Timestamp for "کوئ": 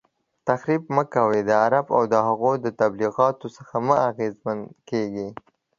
1.13-1.41